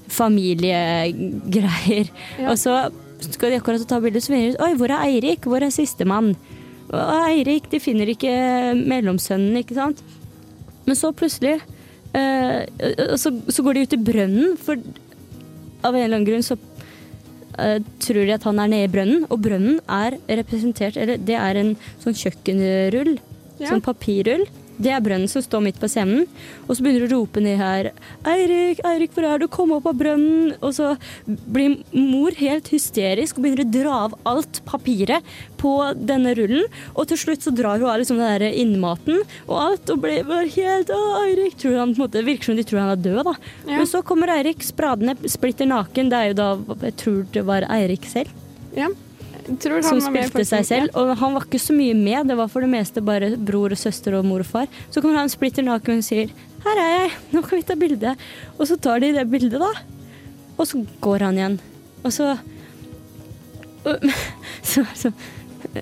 [0.08, 2.08] familiegreier.
[2.38, 2.50] Ja.
[2.50, 2.90] Og så
[3.20, 5.44] skal de akkurat ta bilde, så finner de ut Oi, hvor er Eirik?
[5.44, 6.36] Hvor er sistemann?
[6.90, 10.02] Og Eirik, de finner ikke mellomsønnen, ikke sant?
[10.86, 11.60] Men så plutselig
[12.16, 14.80] eh, så, så går de ut i brønnen, for
[15.82, 19.26] av en eller annen grunn så uh, tror de at han er nede i brønnen,
[19.32, 23.14] og brønnen er representert Eller det er en sånn kjøkkenrull.
[23.60, 23.70] Ja.
[23.70, 24.46] Sånn papirrull.
[24.80, 26.24] Det er brønnen som står midt på scenen.
[26.66, 27.90] Og så begynner du å rope ned her
[28.24, 29.46] 'Eirik, Eirik, hvor er du?
[29.48, 34.16] Kom opp av brønnen!' Og så blir mor helt hysterisk og begynner å dra av
[34.24, 35.22] alt papiret
[35.60, 36.64] på denne rullen.
[36.96, 40.24] Og til slutt så drar hun av liksom den der innmaten og alt, og blir
[40.24, 43.04] bare helt 'Å, Eirik!' Tror han, på en måte, virker som de tror han er
[43.04, 43.34] død, da.
[43.66, 43.76] Ja.
[43.76, 46.08] Men så kommer Eirik spradende, splitter naken.
[46.08, 48.28] Det er jo da Jeg tror det var Eirik selv
[48.74, 48.88] Ja.
[49.58, 50.94] Som spilte seg selv.
[50.98, 53.80] Og han var ikke så mye med, det var for det meste bare bror og
[53.80, 54.70] søster og mor og far.
[54.92, 58.16] Så kommer han splitter naken og sier 'Her er jeg, nå kan vi ta bilde'.
[58.58, 59.72] Og så tar de det bildet, da.
[60.58, 61.60] Og så går han igjen.
[62.04, 62.38] Og så
[64.62, 65.12] så, så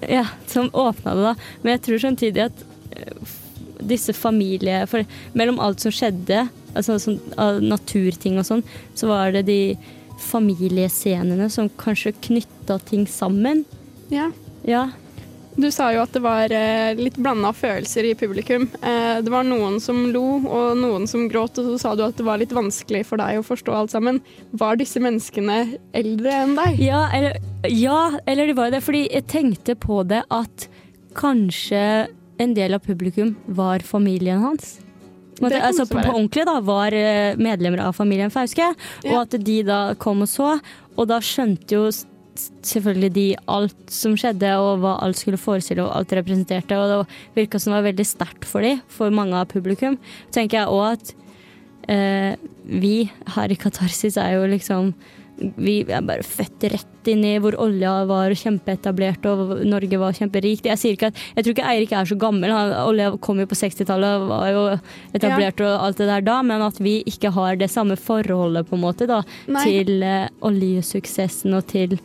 [0.08, 1.34] Ja, som åpna det, da.
[1.62, 3.36] Men jeg tror samtidig at eh,
[3.80, 4.86] disse familie...
[4.86, 7.18] For mellom alt som skjedde, altså sånn,
[7.64, 9.60] naturting og sånn, så var det de
[10.18, 13.64] familiescenene som kanskje knytta ting sammen.
[14.12, 14.30] Ja.
[14.66, 14.88] Ja.
[15.58, 18.68] Du sa jo at det var eh, litt blanda følelser i publikum.
[18.78, 22.18] Eh, det var noen som lo, og noen som gråt, og så sa du at
[22.18, 24.20] det var litt vanskelig for deg å forstå alt sammen.
[24.54, 25.58] Var disse menneskene
[25.98, 26.78] eldre enn deg?
[26.86, 27.40] Ja, eller,
[27.74, 28.84] ja, eller det var det.
[28.86, 30.68] Fordi jeg tenkte på det at
[31.18, 32.06] kanskje
[32.38, 34.76] en del av publikum var familien hans.
[35.38, 38.72] Det altså på, på ordentlig da, var eh, medlemmer av familien Fauske.
[39.06, 40.56] Og at de da kom og så,
[40.98, 41.88] og da skjønte jo
[42.38, 46.78] selvfølgelig de alt som skjedde, og hva alt skulle forestille og alt representerte.
[46.78, 49.98] Og det virka som det var veldig sterkt for de, for mange av publikum.
[50.34, 51.14] Tenker jeg òg at
[51.90, 52.34] eh,
[52.68, 54.92] vi her i Katarsis er jo liksom
[55.56, 60.68] vi er bare født rett inn i hvor olja var kjempeetablert og Norge var kjemperikt.
[60.68, 63.48] Jeg sier ikke at, jeg tror ikke Eirik er så gammel, han, olja kom jo
[63.48, 64.64] på 60-tallet og var jo
[65.16, 68.76] etablert og alt det der da, men at vi ikke har det samme forholdet på
[68.76, 69.64] en måte da, Nei.
[69.64, 71.98] til uh, oljesuksessen og til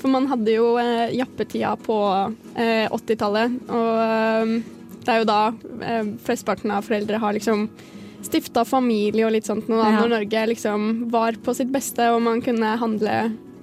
[0.00, 4.60] For man hadde jo uh, jappetida på uh, 80-tallet, og eh,
[5.00, 5.40] det er jo da
[5.86, 7.68] eh, flesteparten av foreldre har liksom
[8.30, 10.00] stifta familie og litt sånt da, Ja.
[10.00, 13.18] når Norge liksom var på sitt beste og man kunne handle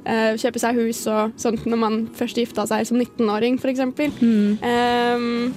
[0.05, 3.81] eh, kjøpe seg hus og sånt når man først gifta seg som 19-åring, f.eks.
[4.21, 5.53] mm, Um,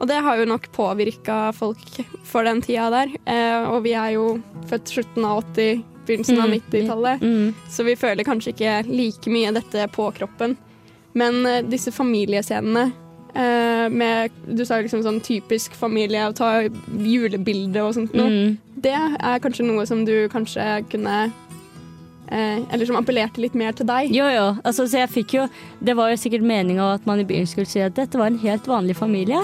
[0.00, 1.78] og det har jo nok påvirka folk
[2.26, 3.12] for den tida der.
[3.24, 4.24] Uh, og vi er jo
[4.68, 7.22] født slutten av 80, begynnelsen av Mm, 90-tallet.
[7.22, 10.56] mm, Så vi føler kanskje ikke like mye dette på kroppen.
[11.14, 12.92] Men uh, disse familiescenene
[13.34, 16.68] med Du sa liksom sånn typisk familie, å ta
[17.02, 18.30] julebilde og sånt noe.
[18.30, 18.74] mm.
[18.84, 21.16] Det er kanskje noe som du kanskje kunne
[22.28, 24.12] eh, Eller som appellerte litt mer til deg.
[24.14, 24.48] Jo, jo.
[24.64, 25.46] Altså, så jeg fikk jo
[25.80, 28.40] Det var jo sikkert meninga at man i byen skulle si at dette var en
[28.42, 29.40] helt vanlig familie.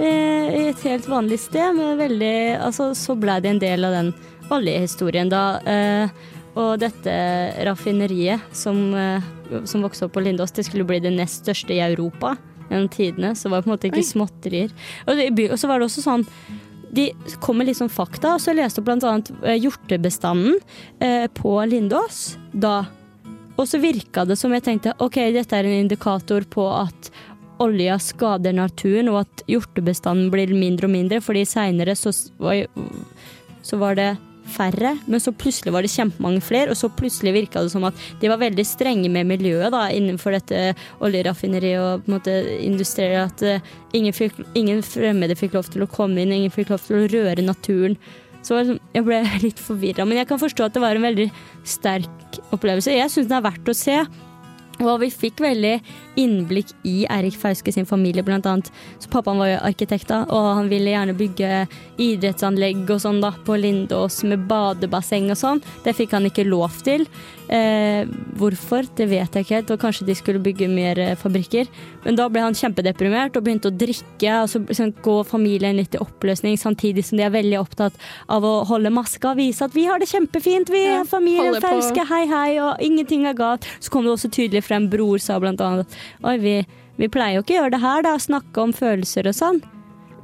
[0.00, 4.14] Eh, et helt vanlig sted, men veldig Altså, så ble det en del av den
[4.52, 5.44] oljehistorien da.
[5.68, 7.12] Eh, og dette
[7.64, 9.24] raffineriet som, eh,
[9.64, 12.34] som vokste opp på Lindås, det skulle bli det nest største i Europa
[12.72, 13.32] gjennom tidene.
[13.38, 14.10] Så var det på en måte ikke Oi.
[14.10, 14.76] småtterier.
[15.06, 16.26] Og, det, og så var det også sånn
[16.92, 17.06] de
[17.40, 20.58] kom med litt sånn fakta, og så leste jeg annet eh, hjortebestanden
[21.00, 22.82] eh, på Lindås da.
[23.56, 27.08] Og så virka det som jeg tenkte ok, dette er en indikator på at
[27.62, 33.96] olja skader naturen, og at hjortebestanden blir mindre og mindre, fordi seinere så, så var
[33.96, 34.10] det
[34.48, 37.98] færre, men så plutselig var det kjempemange flere, og så plutselig virka det som at
[38.20, 40.72] de var veldig strenge med miljøet da, innenfor dette
[41.04, 45.86] oljeraffineriet og på en måte industriet, at uh, ingen, fikk, ingen fremmede fikk lov til
[45.86, 47.96] å komme inn, ingen fikk lov til å røre naturen.
[48.42, 51.30] Så sånn- jeg ble litt forvirra, men jeg kan forstå at det var en veldig
[51.68, 52.94] sterk opplevelse.
[52.98, 54.00] Jeg syns den er verdt å se.
[54.82, 55.74] Og vi fikk veldig
[56.20, 58.70] innblikk i Eirik Fauske sin familie, blant annet.
[59.02, 61.66] Så pappaen var jo arkitekt, da, og han ville gjerne bygge
[62.02, 65.62] idrettsanlegg og sånn da, på Lindås med badebasseng og sånn.
[65.84, 67.06] Det fikk han ikke lov til.
[67.52, 68.08] Eh,
[68.40, 71.68] hvorfor, det vet jeg ikke helt, og kanskje de skulle bygge mer eh, fabrikker.
[72.06, 75.92] Men da ble han kjempedeprimert og begynte å drikke, og så liksom, går familien litt
[75.92, 77.98] i oppløsning, samtidig som de er veldig opptatt
[78.32, 81.60] av å holde maska og vise at vi har det kjempefint, vi Ja, er familien
[81.60, 83.68] Fauske, hei hei, og ingenting er galt.
[83.84, 86.56] Så kom det også tydelig frem, bror sa blant annet Oi, vi,
[87.00, 89.62] vi pleier jo ikke å gjøre det her, da, snakke om følelser og sånn.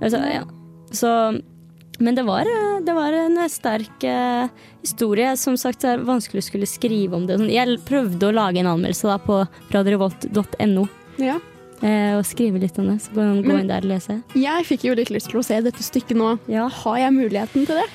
[0.01, 0.45] Altså, ja.
[0.95, 1.13] Så
[1.99, 4.49] men det var, eh, det var en sterk eh,
[4.83, 5.37] historie.
[5.37, 7.41] Som sagt, det er vanskelig å skulle skrive om det.
[7.41, 9.41] Sånn, Jeg prøvde å lage en anmeldelse da, på
[9.75, 10.87] radiorevolt.no.
[11.19, 11.41] Ja.
[11.83, 13.01] Eh, og skrive litt om det.
[13.03, 14.21] Så gå, gå inn der og lese.
[14.39, 16.37] Jeg fikk jo litt lyst til å se dette stykket nå.
[16.51, 16.69] Ja.
[16.85, 17.89] Har jeg muligheten til det?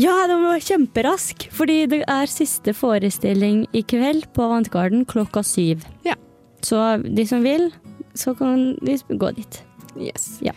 [0.00, 5.84] Ja, den var kjemperask, fordi det er siste forestilling i kveld på Vantgarden klokka syv.
[6.06, 6.16] Ja.
[6.64, 7.68] Så de som vil,
[8.14, 9.60] så kan de gå dit.
[10.00, 10.38] Yes.
[10.40, 10.54] Ja.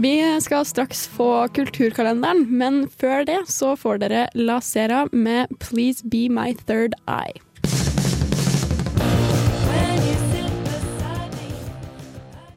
[0.00, 6.00] Vi skal straks få kulturkalenderen, men før det så får dere La Sera med 'Please
[6.08, 7.42] Be My Third Eye'.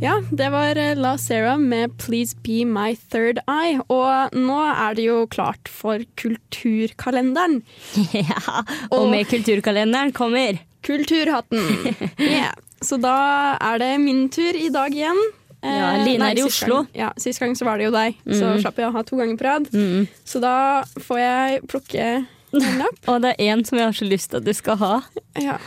[0.04, 3.80] Ja, det var eh, La Sera med 'Please Be My Third Eye'.
[3.88, 7.62] Og nå er det jo klart for kulturkalenderen.
[8.14, 11.64] ja, og med kulturkalenderen kommer Kulturhatten.
[12.20, 12.52] Yeah.
[12.84, 15.20] Så da er det min tur i dag igjen.
[15.64, 16.82] Eh, Ja, Line er i Oslo.
[16.84, 18.60] Gang, ja, Sist gang så var det jo deg, så Mhm.
[18.62, 19.70] slapp jeg å ha to ganger på rad.
[19.72, 20.08] mm.
[20.26, 22.04] Så da får jeg plukke
[22.52, 23.00] en lapp.
[23.08, 25.02] Og det er én som jeg har så lyst til at du skal ha.
[25.40, 25.58] Ja.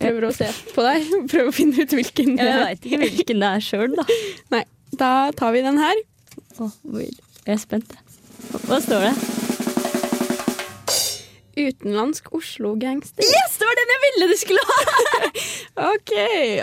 [0.00, 3.42] Prøver å se på deg, prøver å finne ut hvilken det Jeg veit ikke hvilken
[3.44, 4.06] det er sjøl, da.
[4.56, 4.62] Nei,
[5.00, 6.02] da tar vi den her.
[6.60, 7.96] Å, Jeg er spent.
[8.66, 9.14] Hva står det?
[11.56, 13.24] Utenlandsk Oslo-gangster.
[13.24, 14.76] Yes, det var den jeg ville du skulle ha!
[15.94, 16.12] OK.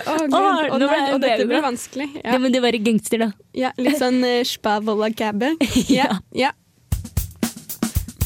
[0.06, 0.36] Oh, Gud.
[0.38, 2.10] oh, Å, nå ble og dette blir vanskelig.
[2.20, 3.32] Ja, Det må det være gangster, da.
[3.58, 5.56] ja, litt sånn uh, spavola-cabbe.
[5.90, 6.54] Ja, ja.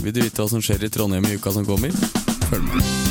[0.04, 1.96] Vil du vite hva som skjer i Trondheim i uka som kommer?
[2.52, 3.07] Følg med.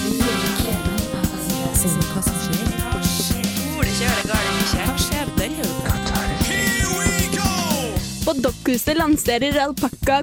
[8.24, 10.22] På Dokkhuset lanserer Alpakka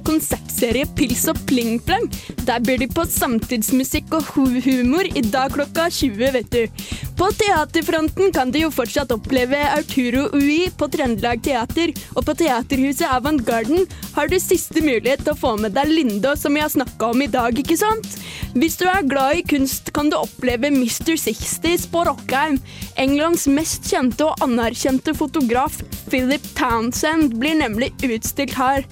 [0.64, 2.06] konsertserie Pils og Pling Plang.
[2.48, 4.24] Der byr de på samtidsmusikk og
[4.64, 6.86] humor i dag klokka 20, vet du.
[7.20, 13.08] På teaterfronten kan du jo fortsatt oppleve Arturo Ui på Trøndelag Teater, og på Teaterhuset
[13.12, 17.12] Avantgarden har du siste mulighet til å få med deg Lindå, som vi har snakka
[17.12, 18.08] om i dag, ikke sant?
[18.56, 21.16] Hvis du er glad i kunst, kan du oppleve Mr.
[21.20, 22.60] 60s på Rockheim.
[23.02, 28.88] Englands mest kjente og anerkjente fotograf Philip Townsend blir nemlig utstilt her.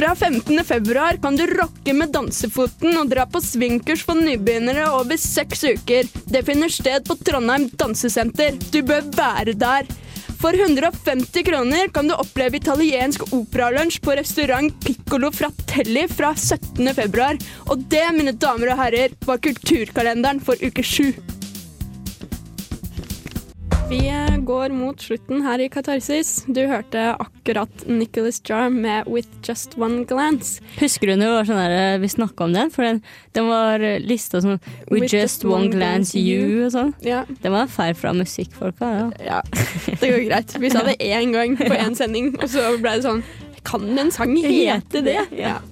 [0.00, 0.64] Fra 15.
[0.64, 6.06] februar kan du rocke med dansefoten og dra på svinkurs for nybegynnere over seks uker.
[6.24, 8.56] Det finner sted på Trondheim dansesenter.
[8.72, 9.90] Du bør være der.
[10.40, 16.94] For 150 kroner kan du oppleve italiensk operalunsj på restaurant Piccolo Fratelli fra 17.
[16.96, 17.36] februar.
[17.68, 21.12] Og det, mine damer og herrer, var kulturkalenderen for uke sju.
[23.90, 26.44] Vi eh, går mot slutten her i Katarsis.
[26.46, 30.60] Du hørte akkurat Nicholas Jar med 'With Just One Glance'.
[30.78, 32.70] Husker du når var sånn der, vi snakka om den?
[32.70, 33.00] For den,
[33.34, 36.94] den var lista sånn With, just, one glance you og sånn.
[37.02, 38.90] Ja, Det var feil fra musikkfolka.
[38.94, 39.08] Ja.
[39.26, 39.40] ja,
[39.90, 40.54] det går greit.
[40.62, 43.24] Vi sa det én gang på én sending, og så ble det sånn
[43.66, 45.18] Kan en sang hete det?
[45.36, 45.58] Ja.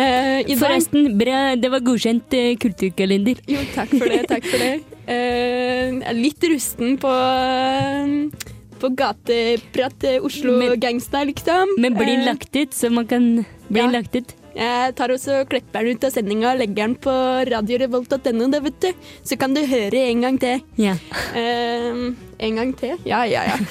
[0.00, 3.42] Eh, Forresten, bra, det var godkjent eh, kulturkalender.
[3.50, 4.22] jo, takk for det.
[4.30, 4.89] Takk for det.
[5.10, 8.48] Eh, litt rusten på eh,
[8.80, 11.74] på gateprat Oslo-gangster, liksom.
[11.78, 13.90] Men blir Eh, lagt ut, så man kan bli ja.
[13.90, 14.36] lagt ut?
[14.54, 17.12] Jeg tar også klipper den ut av sendinga og legger den på
[17.46, 18.88] radiorevolt.no, da, vet du.
[19.22, 20.64] Så kan du høre en gang til.
[20.80, 20.96] Ja.
[21.36, 22.00] Eh,
[22.40, 22.96] en gang til?
[23.04, 23.58] Ja, ja, ja.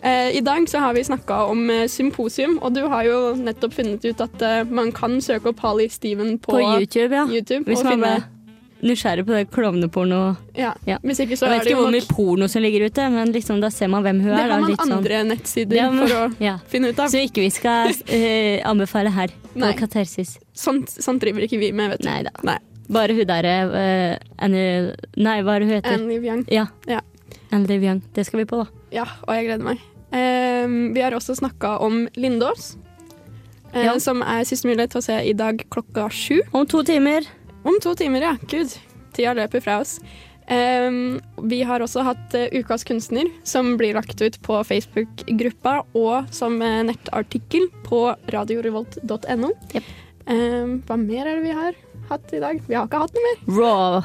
[0.00, 4.04] Eh, I dag så har vi snakka om symposium, og du har jo nettopp funnet
[4.08, 7.26] ut at man kan søke opp Harley Steven på, På YouTube, ja.
[7.28, 8.39] YouTube Hvis man finne
[8.82, 10.72] nysgjerrig på det klovneporno ja.
[10.86, 10.96] Ja.
[11.04, 13.32] Hvis ikke så Jeg vet det ikke hvor nok mye porno som ligger ute, men
[13.34, 14.40] liksom, da ser man hvem hun Det er.
[14.40, 14.92] har da, man litt sånn.
[14.96, 16.56] andre nettsider Det har man- for å ja.
[16.68, 17.08] finne ut av.
[17.12, 19.72] Så ikke vi skal uh, anbefale her Nei.
[20.54, 22.08] Sånt, sånt driver ikke vi med, vet du.
[22.08, 22.30] Nei da.
[22.46, 22.58] Nei.
[22.90, 25.94] Bare hun derre uh, Annie Nei, hva er det hun heter?
[25.94, 26.44] Annie Liv Young.
[26.50, 26.66] Ja.
[26.86, 27.00] Ja.
[27.52, 28.02] Annie Liv Young.
[28.14, 28.66] Det skal vi på, da.
[28.94, 29.82] Ja, og jeg gleder meg.
[30.10, 32.76] Uh, vi har også snakka om Lindås,
[33.72, 33.98] eh, Ja.
[33.98, 36.40] som er siste mulighet til å se i dag klokka sju.
[36.52, 37.22] Om to timer.
[37.62, 38.34] Om to timer, ja.
[38.48, 38.74] Gud.
[39.16, 39.98] Tida løper fra oss.
[40.50, 46.32] Um, vi har også hatt uh, Ukas kunstner, som blir lagt ut på Facebook-gruppa og
[46.34, 49.52] som uh, nettartikkel på radiorevolt.no.
[49.76, 49.92] Yep.
[50.26, 51.78] Um, hva mer er det vi har
[52.10, 52.58] hatt i dag?
[52.66, 53.46] Vi har ikke hatt noe mer.
[53.60, 54.02] Raw.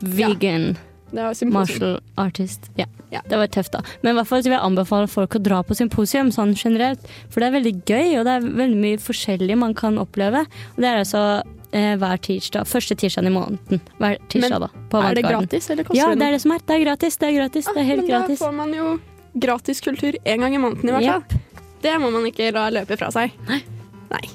[0.00, 0.72] Vegan.
[1.10, 1.34] Var.
[1.50, 2.70] Martial artist.
[2.78, 2.86] Ja.
[3.10, 3.20] Ja.
[3.26, 3.82] Det var tøft, da.
[4.04, 7.02] Men i hvert fall vil jeg anbefale folk å dra på symposium sånn generelt.
[7.26, 10.44] For det er veldig gøy, og det er veldig mye forskjellig man kan oppleve.
[10.76, 11.24] Og det er altså
[11.72, 12.66] eh, hver tirsdag.
[12.68, 13.82] Første tirsdag i måneden.
[13.98, 14.88] Hver tirsdag, Men da.
[14.90, 16.64] På Er det gratis, eller koster Ja, det det er det som er.
[16.66, 17.16] Det er gratis.
[17.16, 17.64] Det er gratis.
[17.70, 18.38] Det er helt men gratis.
[18.38, 18.98] da får man jo
[19.38, 21.40] gratis kultur én gang i måneden, i hvert fall.
[21.82, 23.32] Det må man ikke la løpe fra seg.
[23.48, 23.62] Nei.
[24.10, 24.26] Nei.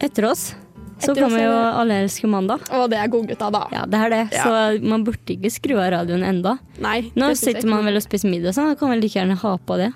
[0.00, 0.54] Etter oss
[1.00, 2.64] så Etter kommer er jo Alle elsker mandag.
[2.76, 3.62] Og det er godgutta, da.
[3.72, 4.22] Ja, det er det.
[4.36, 4.44] Ja.
[4.44, 6.58] Så man burde ikke skru av radioen enda.
[6.82, 9.54] Nei, Nå sitter man vel og spiser middag, så man kan vel like gjerne ha
[9.56, 9.92] på det.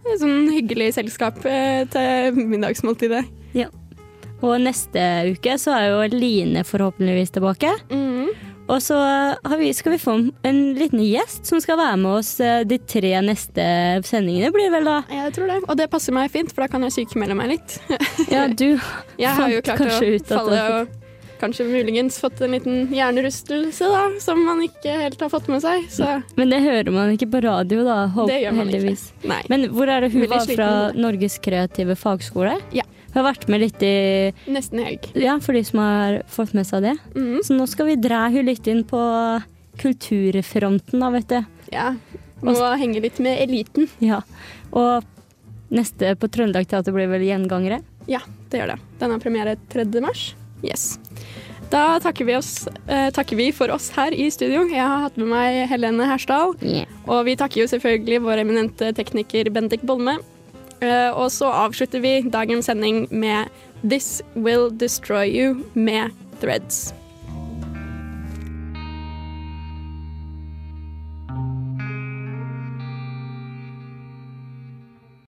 [0.00, 3.22] Det er Sånn hyggelig selskap eh, til middagsmåltidet.
[4.40, 5.02] Og neste
[5.34, 7.72] uke så er jo Line forhåpentligvis tilbake.
[7.92, 8.30] Mm.
[8.70, 10.12] Og så har vi, skal vi få
[10.46, 13.64] en liten gjest som skal være med oss eh, de tre neste
[14.06, 15.00] sendingene, blir det vel da?
[15.10, 15.58] Jeg tror det.
[15.66, 17.78] Og det passer meg fint, for da kan jeg sykemelde meg litt.
[18.30, 18.78] Ja, du
[19.20, 20.00] Jeg har jo klart å
[20.30, 20.96] falle og
[21.40, 25.86] kanskje muligens fått en liten hjernerystelse, da, som man ikke helt har fått med seg.
[25.90, 28.02] Så Men det hører man ikke på radio, da.
[28.12, 29.06] Håp, det gjør man heldigvis.
[29.16, 29.30] ikke.
[29.32, 29.40] Nei.
[29.52, 30.70] Men hvor er det hun var fra.
[31.00, 32.58] Norges kreative fagskole?
[32.76, 32.84] Ja.
[33.10, 33.94] Hun har vært med litt i
[34.50, 35.08] Nesten helg.
[35.18, 36.96] Ja, for de som har fått med seg det.
[37.16, 37.40] Mm.
[37.46, 39.00] Så nå skal vi dra hun litt inn på
[39.80, 41.40] kulturfronten, da, vet du.
[41.74, 41.94] Ja.
[42.44, 43.88] Må henge litt med eliten.
[44.02, 44.22] Ja.
[44.70, 45.06] Og
[45.74, 47.82] neste på Trøndelag Teater blir vel Gjengangere?
[48.10, 48.80] Ja, det gjør det.
[49.02, 49.86] Den har premiere 3.
[50.04, 50.30] mars.
[50.64, 50.94] Yes.
[51.70, 54.64] Da takker vi, oss, eh, takker vi for oss her i studio.
[54.66, 56.56] Jeg har hatt med meg Helene Hersdal.
[57.06, 60.18] Og vi takker jo selvfølgelig vår eminente tekniker Bendik Bolme.
[60.80, 63.52] Eh, og så avslutter vi dagens sending med
[63.84, 66.99] This Will Destroy You med Threads.